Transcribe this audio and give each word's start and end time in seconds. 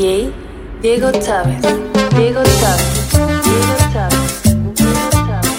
DJ 0.00 0.32
Diego 0.80 1.12
Chávez. 1.12 1.60
Diego 2.16 2.42
Chávez. 2.42 3.12
Diego 3.12 3.76
Chávez. 3.92 4.42
Diego 4.42 5.04
Chávez. 5.26 5.54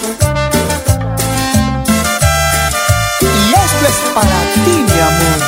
Y 3.20 3.24
esto 3.54 3.84
es 3.86 3.98
para 4.12 4.38
ti, 4.64 4.74
mi 4.90 4.98
amor. 5.10 5.38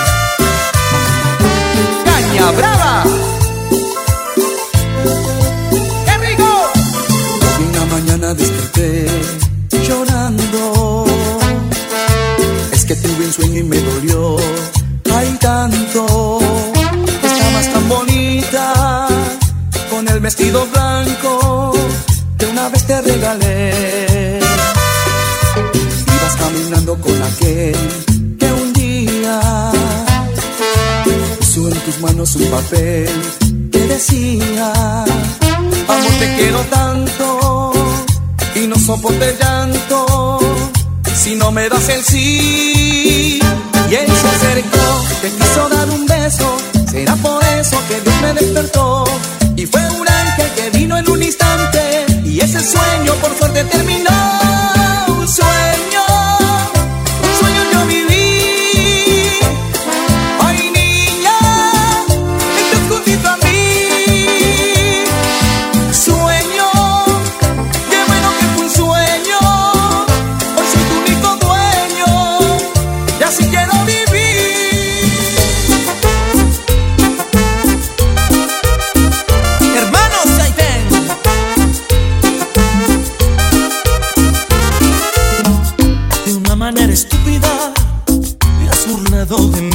Caña 2.04 2.46
Brava. 2.52 2.94
¡Qué 6.04 6.14
rico! 6.28 6.48
Hoy 7.42 7.64
en 7.64 7.72
la 7.72 7.84
mañana 7.86 8.28
desperté 8.34 9.06
llorando. 9.88 11.04
Es 12.70 12.84
que 12.84 12.94
tuve 12.94 13.26
un 13.26 13.32
sueño 13.32 13.58
y 13.58 13.64
me 13.64 13.80
dolió. 13.80 14.23
Vestido 20.24 20.66
blanco 20.72 21.72
que 22.38 22.46
una 22.46 22.70
vez 22.70 22.82
te 22.86 22.98
regalé. 23.02 24.40
Ibas 26.16 26.36
caminando 26.38 26.96
con 26.98 27.22
aquel 27.22 27.76
que 28.38 28.46
un 28.46 28.72
día 28.72 29.38
puso 31.38 31.68
en 31.68 31.78
tus 31.80 32.00
manos 32.00 32.34
un 32.36 32.46
papel 32.46 33.10
que 33.70 33.80
decía 33.80 34.72
Amor 35.88 36.14
te 36.18 36.36
quiero 36.36 36.60
tanto 36.70 37.72
y 38.54 38.66
no 38.66 38.76
soporto 38.76 39.22
el 39.22 39.36
llanto 39.38 40.38
si 41.14 41.34
no 41.34 41.52
me 41.52 41.68
das 41.68 41.86
el 41.90 42.02
sí. 42.02 43.40
Y 43.90 43.94
él 43.94 44.10
se 44.22 44.28
acercó, 44.28 44.86
te 45.20 45.28
quiso 45.32 45.68
dar 45.68 45.90
un 45.90 46.06
beso, 46.06 46.56
será 46.90 47.14
por 47.16 47.44
eso 47.44 47.76
que 47.88 48.00
Dios 48.00 48.22
me 48.22 48.32
despertó. 48.32 49.04
Y 49.64 49.66
fue 49.66 49.80
un 49.98 50.06
ángel 50.06 50.50
que 50.56 50.78
vino 50.78 50.98
en 50.98 51.08
un 51.08 51.22
instante 51.22 52.04
y 52.22 52.38
ese 52.38 52.60
sueño 52.60 53.14
por 53.14 53.34
suerte 53.34 53.64
terminó. 53.64 54.10
De 89.24 89.62
mí. 89.62 89.73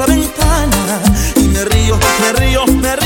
La 0.00 0.06
ventana 0.06 1.02
y 1.36 1.42
me 1.48 1.62
río, 1.62 1.98
me 2.20 2.32
río, 2.40 2.66
me 2.66 2.96
río, 2.96 2.99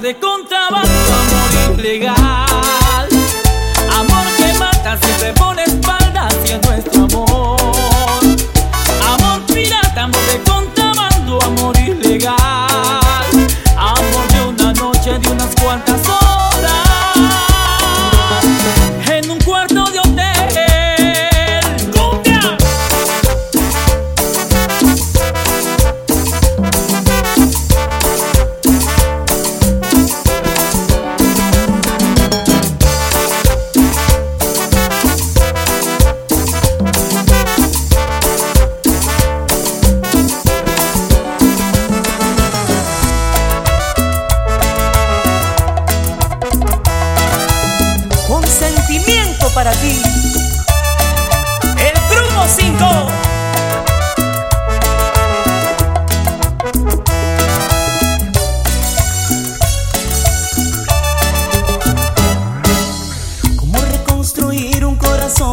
de 0.00 0.14
contrabando, 0.14 0.59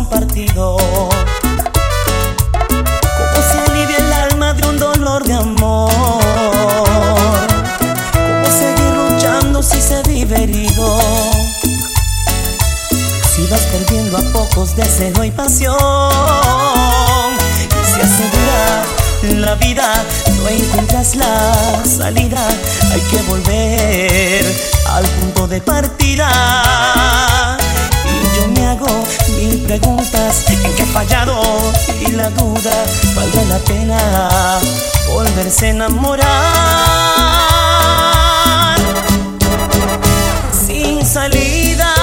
compartido. 0.10 0.78
Cómo 3.18 3.42
se 3.52 3.60
alivia 3.68 3.98
el 3.98 4.14
alma 4.14 4.54
de 4.54 4.68
un 4.68 4.80
dolor 4.80 5.24
de 5.24 5.34
amor. 5.34 5.90
Cómo 8.14 8.46
seguir 8.46 8.94
luchando 8.96 9.62
si 9.62 9.82
se 9.82 10.02
vive 10.04 10.44
herido. 10.44 11.00
Si 13.36 13.46
vas 13.48 13.62
perdiendo 13.62 14.18
a 14.18 14.22
pocos 14.34 14.76
deseo 14.76 15.24
y 15.24 15.32
pasión. 15.32 15.76
Y 17.70 17.86
si 17.86 18.02
asegura 18.02 18.84
la 19.42 19.56
vida, 19.56 19.94
no 20.38 20.48
encuentras 20.48 21.16
la 21.16 21.84
salida. 21.86 22.48
Hay 22.92 23.02
que 23.12 23.22
volver 23.24 24.46
al 24.90 25.06
punto 25.06 25.48
de 25.48 25.62
partida 25.62 27.57
preguntas 29.80 30.46
en 30.50 30.76
qué 30.76 30.84
he 30.84 30.86
fallado 30.86 31.42
y 32.02 32.12
la 32.12 32.30
duda 32.30 32.86
vale 33.16 33.46
la 33.46 33.58
pena 33.60 34.60
volverse 35.14 35.68
a 35.68 35.70
enamorar 35.70 36.28
sin 40.52 41.06
salida. 41.06 41.97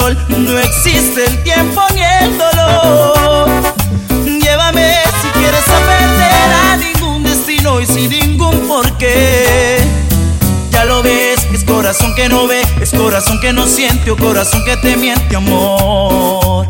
no 0.00 0.58
existe 0.58 1.24
el 1.24 1.42
tiempo 1.44 1.80
ni 1.94 2.02
el 2.02 2.36
dolor. 2.36 3.48
Llévame 4.24 4.92
si 5.22 5.28
quieres 5.28 5.68
a 5.68 5.78
perder 5.86 6.52
a 6.52 6.76
ningún 6.76 7.22
destino 7.22 7.80
y 7.80 7.86
sin 7.86 8.10
ningún 8.10 8.66
porqué. 8.66 9.78
Ya 10.70 10.84
lo 10.84 11.02
ves, 11.02 11.46
es 11.52 11.62
corazón 11.64 12.14
que 12.16 12.28
no 12.28 12.46
ve, 12.48 12.62
es 12.80 12.90
corazón 12.90 13.40
que 13.40 13.52
no 13.52 13.66
siente 13.66 14.10
o 14.10 14.16
corazón 14.16 14.64
que 14.64 14.76
te 14.76 14.96
miente, 14.96 15.36
amor. 15.36 16.66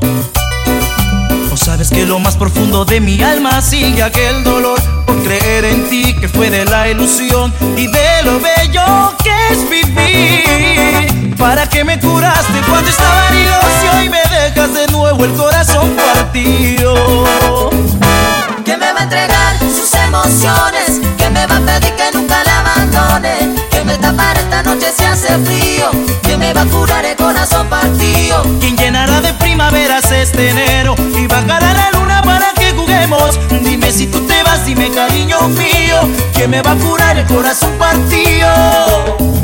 No 1.48 1.56
sabes 1.56 1.88
que 1.88 2.04
lo 2.04 2.18
más 2.18 2.36
profundo 2.36 2.84
de 2.84 3.00
mi 3.00 3.22
alma 3.22 3.62
sigue 3.62 4.02
aquel 4.02 4.44
dolor 4.44 4.78
por 5.06 5.22
creer 5.22 5.64
en 5.64 5.88
ti 5.88 6.14
que 6.14 6.28
fue 6.28 6.50
de 6.50 6.64
la 6.66 6.90
ilusión 6.90 7.54
y 7.76 7.86
de 7.86 8.22
lo 8.24 8.38
bello 8.38 9.16
que 9.22 9.32
es 9.50 9.70
vivir. 9.70 11.34
¿Para 11.36 11.68
que 11.68 11.84
me 11.84 12.00
curaste 12.00 12.58
cuando 12.68 12.88
estás 12.88 13.03
de 30.36 30.50
enero 30.50 30.94
y 31.18 31.26
bajará 31.26 31.74
la 31.74 31.90
luna 31.92 32.22
para 32.22 32.52
que 32.54 32.72
juguemos. 32.72 33.38
Dime 33.62 33.92
si 33.92 34.06
tú 34.06 34.20
te 34.26 34.42
vas, 34.42 34.64
dime 34.64 34.90
cariño 34.90 35.48
mío, 35.48 36.08
que 36.34 36.48
me 36.48 36.62
va 36.62 36.72
a 36.72 36.76
curar 36.76 37.18
el 37.18 37.26
corazón 37.26 37.72
partido. 37.78 39.43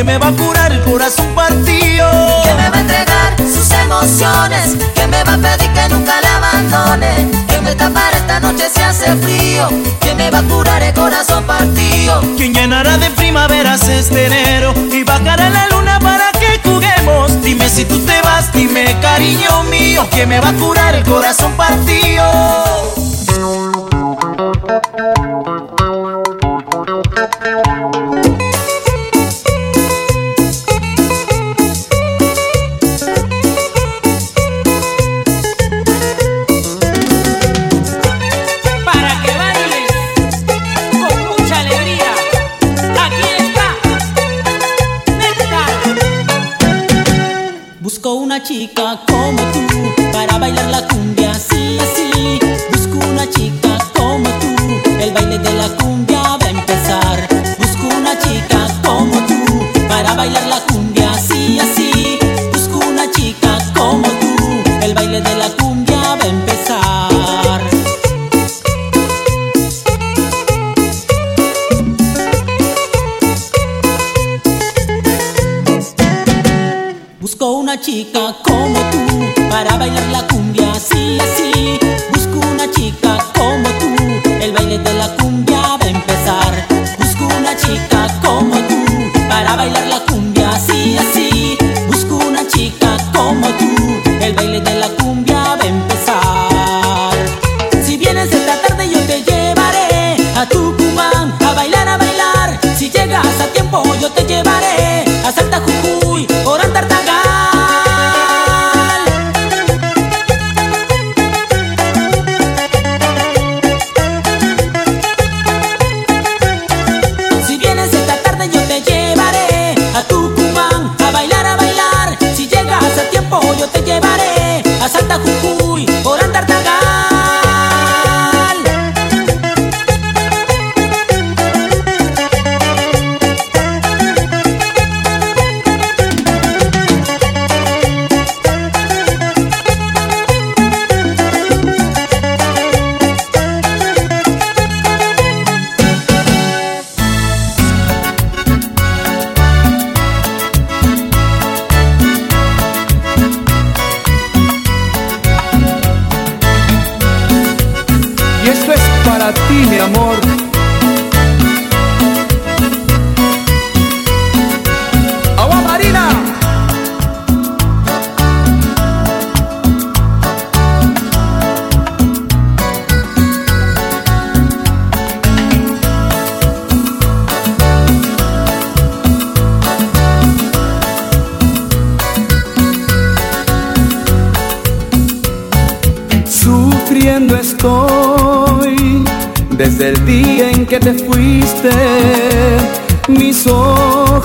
¿Quién 0.00 0.06
me 0.06 0.16
va 0.16 0.28
a 0.28 0.32
curar 0.32 0.72
el 0.72 0.82
corazón 0.82 1.26
partido? 1.34 2.08
¿Quién 2.42 2.56
me 2.56 2.70
va 2.70 2.76
a 2.78 2.80
entregar 2.80 3.36
sus 3.36 3.70
emociones? 3.70 4.78
¿Quién 4.94 5.10
me 5.10 5.22
va 5.22 5.34
a 5.34 5.36
pedir 5.36 5.70
que 5.74 5.88
nunca 5.90 6.14
la 6.22 6.36
abandone? 6.36 7.28
¿Quién 7.46 7.62
me 7.62 7.74
tapará 7.74 8.16
esta 8.16 8.40
noche 8.40 8.70
si 8.74 8.80
hace 8.80 9.14
frío? 9.16 9.68
¿Quién 10.00 10.16
me 10.16 10.30
va 10.30 10.38
a 10.38 10.42
curar 10.44 10.82
el 10.82 10.94
corazón 10.94 11.44
partido? 11.44 12.22
¿Quién 12.38 12.54
llenará 12.54 12.96
de 12.96 13.10
primaveras 13.10 13.86
este 13.88 14.24
enero? 14.24 14.72
Y 14.90 15.04
bajará 15.04 15.50
la 15.50 15.68
luna 15.68 15.98
para 16.00 16.32
que 16.32 16.58
juguemos. 16.66 17.42
Dime 17.42 17.68
si 17.68 17.84
tú 17.84 17.98
te 18.06 18.22
vas, 18.22 18.50
dime 18.54 18.96
cariño 19.02 19.64
mío, 19.64 20.08
que 20.10 20.24
me 20.24 20.40
va 20.40 20.48
a 20.48 20.54
curar 20.54 20.94
el 20.94 21.04
corazón 21.04 21.52
partido. 21.58 22.24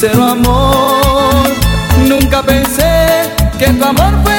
sincero 0.00 0.24
amor. 0.24 1.44
Nunca 2.08 2.42
pensé 2.42 3.28
que 3.58 3.66
tu 3.74 3.84
amor 3.84 4.29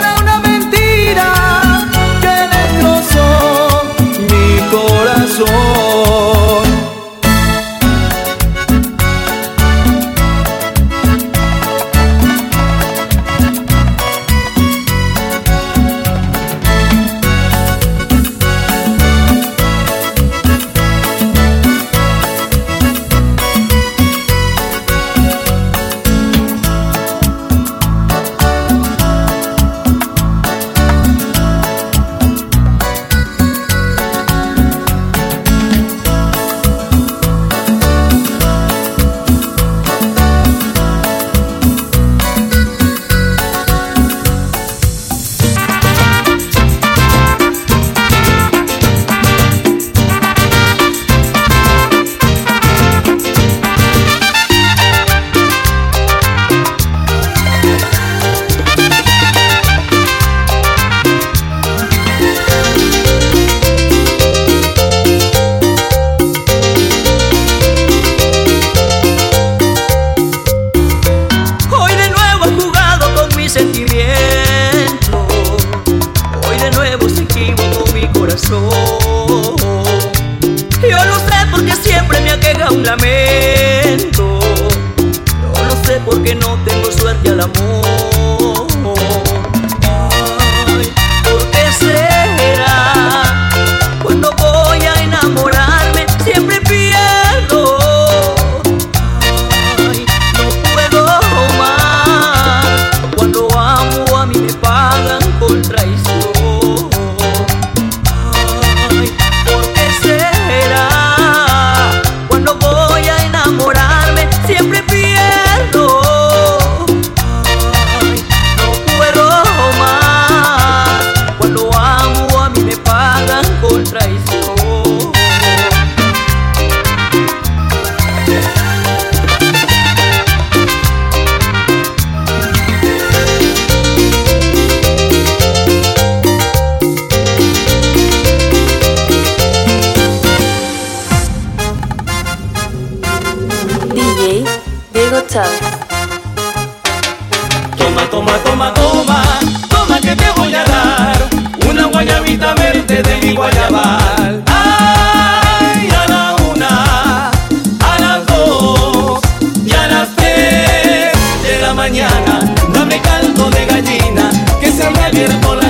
get 165.12 165.30
up 165.30 165.46
on 165.46 165.61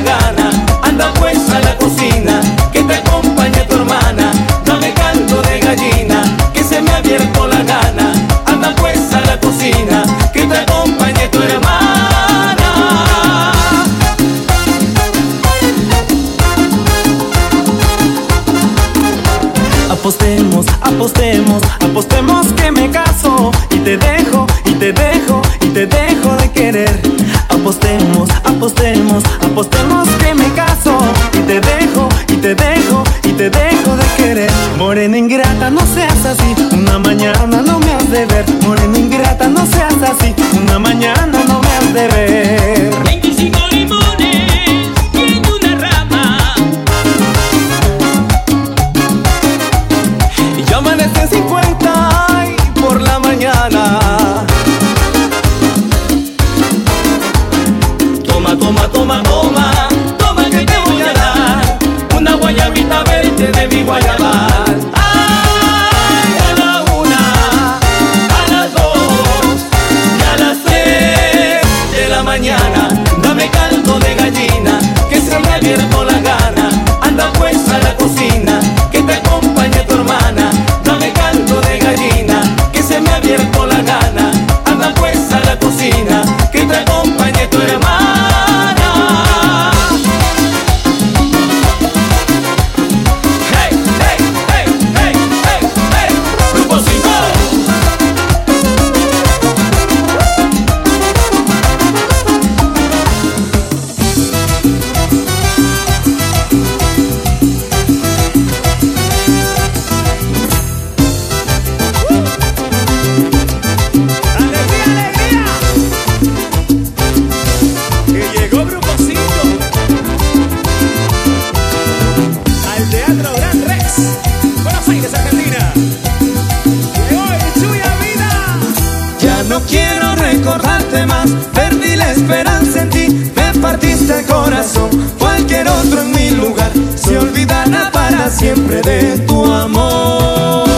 no 129.51 129.59
quiero 129.65 130.15
recordarte 130.15 131.05
más. 131.05 131.29
Perdí 131.53 131.97
la 131.97 132.11
esperanza 132.13 132.83
en 132.83 132.89
ti, 132.89 133.31
me 133.35 133.59
partiste 133.59 134.19
el 134.19 134.25
corazón. 134.25 134.89
Cualquier 135.19 135.67
otro 135.67 136.01
en 136.01 136.11
mi 136.11 136.29
lugar 136.31 136.71
se 136.95 137.17
olvidará 137.17 137.91
para 137.91 138.29
siempre 138.29 138.81
de 138.81 139.17
tu 139.27 139.43
amor. 139.43 140.69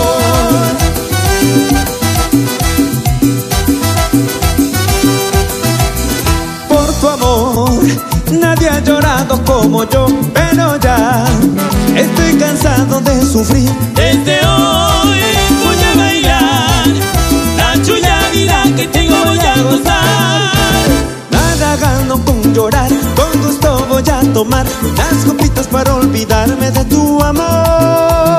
Por 6.67 6.87
tu 6.99 7.07
amor, 7.09 7.79
nadie 8.31 8.69
ha 8.69 8.79
llorado 8.79 9.39
como 9.45 9.87
yo, 9.87 10.07
pero 10.33 10.79
ya 10.79 11.25
estoy 11.95 12.33
cansado 12.39 13.01
de 13.01 13.21
sufrir 13.21 13.69
desde 13.93 14.39
hoy. 14.47 15.32
Que 18.75 18.85
contigo 18.85 19.15
voy 19.25 19.39
a 19.39 19.61
gozar. 19.61 20.41
Nada 21.29 21.75
gano 21.77 22.25
con 22.25 22.53
llorar, 22.53 22.89
con 23.15 23.41
gusto 23.43 23.85
voy 23.87 24.03
a 24.09 24.33
tomar 24.33 24.65
unas 24.81 25.25
copitas 25.25 25.67
para 25.67 25.93
olvidarme 25.93 26.71
de 26.71 26.85
tu 26.85 27.21
amor. 27.21 28.32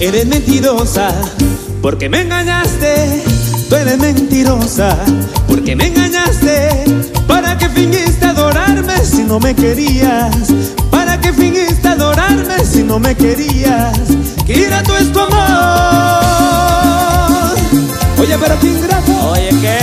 Eres 0.00 0.26
mentirosa 0.26 1.08
porque 1.80 2.08
me 2.08 2.22
engañaste. 2.22 3.22
Tú 3.68 3.76
eres 3.76 3.98
mentirosa 3.98 4.96
porque 5.46 5.76
me 5.76 5.86
engañaste. 5.86 6.84
¿Para 7.26 7.56
qué 7.56 7.68
fingiste 7.68 8.26
adorarme 8.26 8.96
si 9.04 9.22
no 9.22 9.38
me 9.38 9.54
querías? 9.54 10.34
¿Para 10.90 11.20
qué 11.20 11.32
fingiste 11.32 11.88
adorarme 11.88 12.64
si 12.64 12.82
no 12.82 12.98
me 12.98 13.14
querías? 13.14 13.96
¡Qué 14.46 14.54
ingrato 14.64 14.96
es 14.96 15.12
tu 15.12 15.20
amor! 15.20 15.34
Oye, 18.18 18.36
pero 18.38 18.60
qué 18.60 18.66
ingrato. 18.66 19.30
Oye, 19.30 19.50
¿qué? 19.60 19.78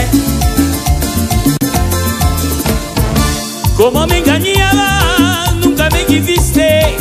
Como 3.78 4.06
me 4.06 4.20
engañabas, 4.20 5.56
nunca 5.56 5.90
me 5.90 6.06
quisiste 6.06 6.98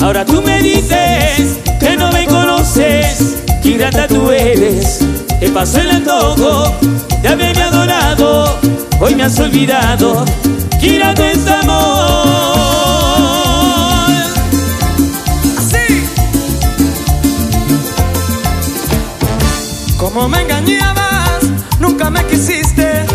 Ahora 0.00 0.24
tú 0.24 0.42
me 0.42 0.60
dices 0.62 1.58
que 1.78 1.96
no 1.96 2.10
me 2.12 2.26
conoces. 2.26 3.36
Qué 3.62 3.70
tú 4.08 4.30
eres. 4.30 4.98
Te 5.40 5.48
pasó 5.50 5.80
el 5.80 5.90
antojo 5.90 6.74
de 7.22 7.28
haberme 7.28 7.62
adorado. 7.62 8.58
Hoy 9.00 9.14
me 9.14 9.22
has 9.24 9.38
olvidado. 9.38 10.24
Qué 10.80 10.94
ingrato 10.94 11.22
amor. 11.52 12.26
Así. 15.58 16.04
Como 19.98 20.28
me 20.28 20.42
engañabas, 20.42 21.44
nunca 21.78 22.10
me 22.10 22.24
quisiste. 22.26 23.06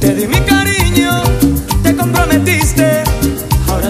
Te 0.00 0.14
di 0.14 0.26
mi 0.26 0.40
cariño, 0.40 1.22
te 1.82 1.96
comprometiste. 1.96 3.04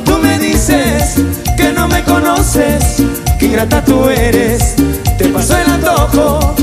Tú 0.04 0.18
me 0.18 0.38
dices 0.38 1.16
que 1.56 1.72
no 1.72 1.88
me 1.88 2.02
conoces. 2.04 3.02
Qué 3.38 3.46
ingrata 3.46 3.84
tú 3.84 4.08
eres. 4.08 4.74
Te 5.18 5.28
pasó 5.28 5.56
el 5.58 5.70
antojo 5.70 6.54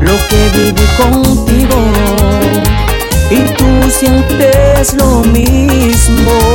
lo 0.00 0.12
que 0.28 0.50
viví 0.54 0.86
contigo. 0.96 1.78
Y 3.30 3.40
tú 3.54 3.90
sientes 3.90 4.94
lo 4.94 5.22
mismo. 5.24 6.49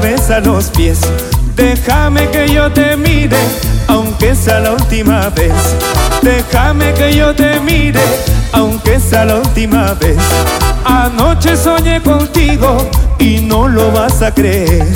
Cabeza 0.00 0.36
a 0.36 0.40
los 0.40 0.66
pies. 0.66 1.00
Déjame 1.56 2.28
que 2.30 2.48
yo 2.48 2.70
te 2.70 2.96
mire, 2.96 3.36
aunque 3.88 4.36
sea 4.36 4.60
la 4.60 4.72
última 4.74 5.28
vez. 5.30 5.52
Déjame 6.22 6.94
que 6.94 7.16
yo 7.16 7.34
te 7.34 7.58
mire, 7.58 8.00
aunque 8.52 9.00
sea 9.00 9.24
la 9.24 9.36
última 9.36 9.94
vez. 9.94 10.16
Anoche 10.84 11.56
soñé 11.56 12.00
contigo 12.00 12.76
y 13.18 13.40
no 13.40 13.66
lo 13.66 13.90
vas 13.90 14.22
a 14.22 14.32
creer. 14.32 14.86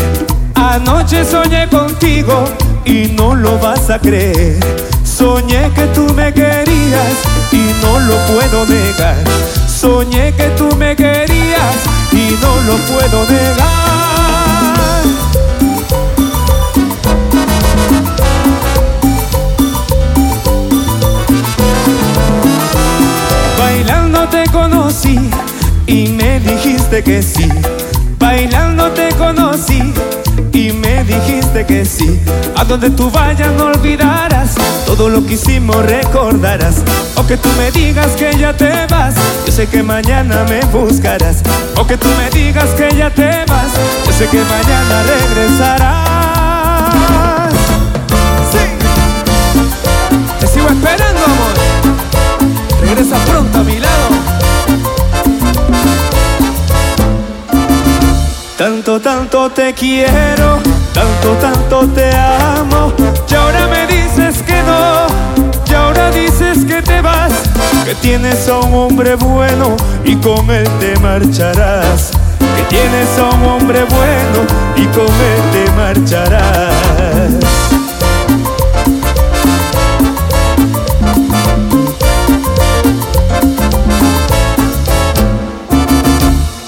Anoche 0.54 1.24
soñé 1.24 1.66
contigo 1.68 2.44
y 2.84 3.08
no 3.08 3.34
lo 3.34 3.58
vas 3.58 3.90
a 3.90 3.98
creer. 3.98 4.60
Soñé 5.02 5.68
que 5.74 5.86
tú 5.96 6.14
me 6.14 6.32
querías 6.32 7.14
y 7.50 7.72
no 7.82 7.98
lo 7.98 8.14
puedo 8.26 8.66
negar. 8.66 9.16
Soñé 9.66 10.32
que 10.34 10.48
tú 10.56 10.68
me 10.76 10.94
querías 10.94 11.74
y 12.12 12.38
no 12.40 12.54
lo 12.68 12.76
puedo 12.86 13.26
negar. 13.26 14.01
Y 25.86 26.08
me 26.08 26.38
dijiste 26.40 27.02
que 27.02 27.22
sí. 27.22 27.48
Bailando 28.18 28.90
te 28.90 29.08
conocí 29.14 29.80
y 30.52 30.72
me 30.72 31.02
dijiste 31.04 31.64
que 31.64 31.84
sí. 31.86 32.20
A 32.56 32.64
donde 32.64 32.90
tú 32.90 33.10
vayas 33.10 33.52
no 33.56 33.66
olvidarás 33.66 34.54
todo 34.86 35.08
lo 35.08 35.24
que 35.24 35.34
hicimos 35.34 35.76
recordarás. 35.86 36.82
O 37.16 37.26
que 37.26 37.38
tú 37.38 37.48
me 37.56 37.70
digas 37.70 38.08
que 38.18 38.36
ya 38.36 38.54
te 38.54 38.86
vas, 38.90 39.14
yo 39.46 39.52
sé 39.52 39.66
que 39.66 39.82
mañana 39.82 40.44
me 40.46 40.60
buscarás. 40.66 41.38
O 41.78 41.86
que 41.86 41.96
tú 41.96 42.08
me 42.18 42.28
digas 42.28 42.68
que 42.76 42.94
ya 42.94 43.08
te 43.08 43.44
vas, 43.46 43.72
yo 44.04 44.12
sé 44.12 44.26
que 44.26 44.42
mañana 44.44 45.02
regresarás. 45.04 46.01
Tanto, 59.32 59.54
te 59.54 59.72
quiero, 59.72 60.60
tanto, 60.92 61.30
tanto 61.40 61.88
te 61.94 62.14
amo. 62.14 62.92
Y 63.30 63.34
ahora 63.34 63.66
me 63.66 63.86
dices 63.86 64.42
que 64.42 64.62
no, 64.62 65.06
y 65.66 65.72
ahora 65.72 66.10
dices 66.10 66.66
que 66.66 66.82
te 66.82 67.00
vas. 67.00 67.32
Que 67.86 67.94
tienes 67.94 68.46
a 68.50 68.58
un 68.58 68.74
hombre 68.74 69.14
bueno 69.14 69.74
y 70.04 70.16
con 70.16 70.50
él 70.50 70.68
te 70.78 71.00
marcharás. 71.00 72.10
Que 72.40 72.62
tienes 72.68 73.08
a 73.18 73.34
un 73.34 73.42
hombre 73.42 73.84
bueno 73.84 74.44
y 74.76 74.84
con 74.88 75.06
él 75.06 75.40
te 75.50 75.70
marcharás. 75.78 76.92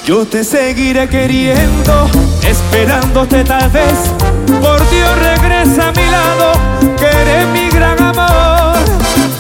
Yo 0.07 0.27
te 0.27 0.45
seguiré 0.45 1.09
queriendo, 1.09 2.09
esperándote 2.47 3.45
tal 3.45 3.71
vez. 3.71 4.13
Por 4.61 4.91
Dios 4.91 5.19
regresa 5.19 5.89
a 5.89 5.93
mi 5.93 6.07
lado, 6.11 6.53
que 6.99 7.07
eres 7.07 7.47
mi 7.49 7.69
gran 7.71 8.01
amor. 8.03 8.77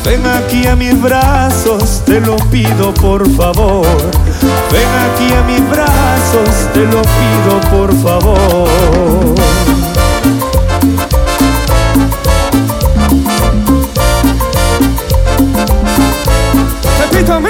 Ven 0.04 0.26
aquí 0.26 0.66
a 0.66 0.76
mis 0.76 1.00
brazos, 1.00 2.02
te 2.04 2.20
lo 2.20 2.36
pido 2.50 2.92
por 2.94 3.28
favor. 3.36 3.86
Ven 4.70 4.88
aquí 5.12 5.32
a 5.32 5.42
mis 5.42 5.70
brazos, 5.70 6.72
te 6.72 6.80
lo 6.80 7.02
pido 7.02 7.60
por 7.70 7.94
favor. 8.02 9.34
Repito, 17.10 17.40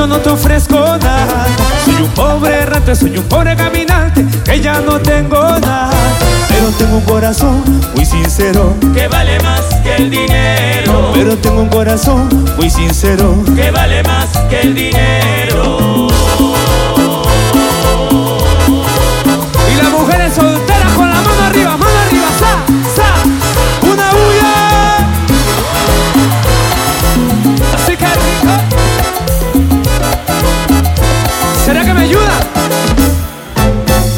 yo 0.00 0.06
no 0.06 0.18
te 0.18 0.30
ofrezco 0.30 0.78
nada? 0.78 1.46
Soy 1.84 1.96
un 1.96 2.08
pobre 2.12 2.54
errante, 2.62 2.96
soy 2.96 3.18
un 3.18 3.24
pobre 3.24 3.54
caminante 3.54 4.24
que 4.46 4.58
ya 4.58 4.80
no 4.80 4.98
tengo 4.98 5.38
nada. 5.58 5.90
Pero 6.48 6.68
tengo 6.78 6.96
un 6.96 7.04
corazón 7.04 7.62
muy 7.94 8.06
sincero, 8.06 8.74
Que 8.94 9.08
vale 9.08 9.38
más 9.40 9.60
que 9.82 9.96
el 9.96 10.08
dinero. 10.10 11.10
pero 11.12 11.36
tengo 11.36 11.60
un 11.60 11.68
corazón 11.68 12.30
muy 12.56 12.70
sincero. 12.70 13.44
Que 13.54 13.70
vale 13.70 14.02
más 14.04 14.28
que 14.48 14.62
el 14.62 14.74
dinero. 14.74 16.08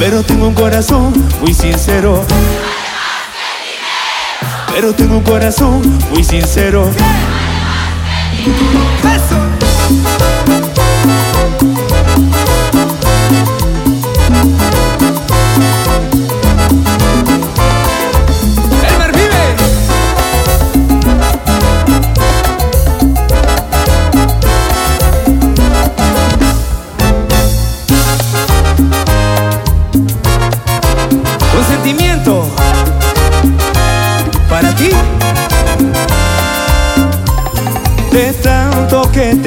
Pero 0.05 0.21
tengo 0.25 0.49
un 0.49 0.55
corazón 0.55 1.13
muy 1.41 1.55
sincero. 1.55 2.25
Pero 4.75 4.93
tengo 4.93 5.19
un 5.19 5.23
corazón 5.23 5.81
muy 6.11 6.25
sincero. 6.25 6.91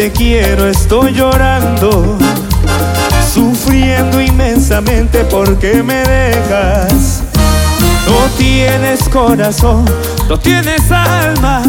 Te 0.05 0.11
quiero 0.11 0.67
estoy 0.67 1.13
llorando, 1.13 2.15
sufriendo 3.33 4.21
inmensamente 4.21 5.23
porque 5.23 5.81
me 5.81 5.95
dejas. 6.03 7.23
No 8.05 8.37
tienes 8.37 9.09
corazón, 9.09 9.83
no 10.29 10.37
tienes 10.37 10.91
alma, 10.91 11.63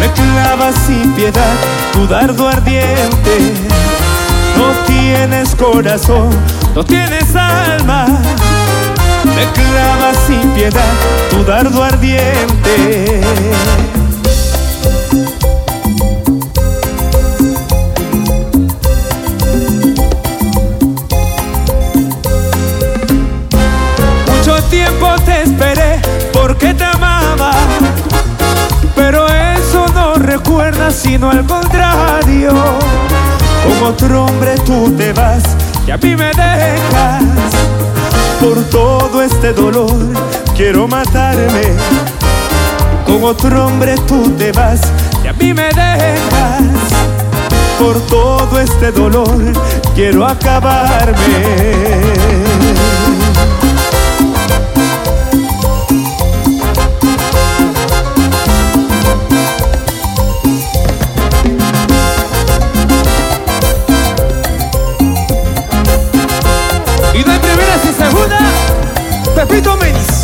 me 0.00 0.12
clavas 0.12 0.74
sin 0.86 1.10
piedad 1.12 1.54
tu 1.94 2.06
dardo 2.06 2.46
ardiente. 2.46 3.54
No 4.58 4.68
tienes 4.86 5.54
corazón, 5.54 6.28
no 6.74 6.84
tienes 6.84 7.34
alma, 7.34 8.04
me 9.34 9.46
clavas 9.52 10.18
sin 10.26 10.50
piedad 10.50 10.92
tu 11.30 11.42
dardo 11.42 11.82
ardiente. 11.82 13.22
Te 25.16 25.42
esperé 25.42 26.00
porque 26.32 26.74
te 26.74 26.84
amaba, 26.84 27.52
pero 28.94 29.26
eso 29.28 29.86
no 29.94 30.14
recuerda 30.14 30.90
sino 30.90 31.30
al 31.30 31.44
contrario. 31.46 32.52
Con 33.64 33.88
otro 33.88 34.24
hombre 34.24 34.54
tú 34.64 34.94
te 34.96 35.12
vas 35.12 35.42
y 35.86 35.90
a 35.90 35.96
mí 35.96 36.16
me 36.16 36.26
dejas. 36.26 37.22
Por 38.40 38.62
todo 38.70 39.22
este 39.22 39.52
dolor 39.52 39.90
quiero 40.56 40.86
matarme. 40.86 41.74
Con 43.06 43.24
otro 43.24 43.66
hombre 43.66 43.96
tú 44.06 44.30
te 44.36 44.52
vas 44.52 44.80
y 45.24 45.28
a 45.28 45.32
mí 45.32 45.52
me 45.54 45.68
dejas. 45.68 46.62
Por 47.78 48.00
todo 48.06 48.60
este 48.60 48.92
dolor 48.92 49.52
quiero 49.94 50.26
acabarme. 50.26 51.16
Pepito 69.38 69.76
Menis. 69.76 70.17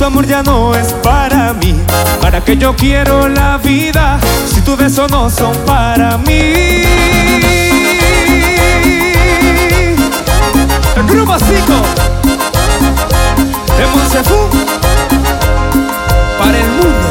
Tu 0.00 0.06
amor 0.06 0.26
ya 0.26 0.42
no 0.42 0.74
es 0.74 0.94
para 1.02 1.52
mí? 1.52 1.78
¿Para 2.22 2.42
que 2.42 2.56
yo 2.56 2.74
quiero 2.74 3.28
la 3.28 3.58
vida 3.58 4.18
si 4.46 4.62
tus 4.62 4.78
besos 4.78 5.10
no 5.10 5.28
son 5.28 5.54
para 5.66 6.16
mí? 6.16 6.54
El 10.96 11.06
grupo 11.06 11.36
5 11.38 11.48
de 13.76 13.86
Monsefú 13.88 14.48
para 16.38 16.58
el 16.58 16.70
mundo. 16.78 17.08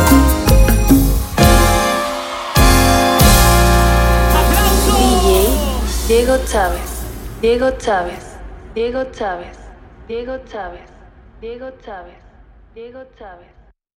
DJ 4.88 5.48
Diego 6.08 6.38
Chávez, 6.52 6.90
Diego 7.40 7.70
Chávez, 7.78 8.26
Diego 8.74 9.04
Chávez, 9.12 9.60
Diego 10.08 10.38
Chávez, 10.52 10.90
Diego 11.40 11.70
Chávez, 11.86 12.29
Diego 12.80 13.06
Chávez. 13.18 13.59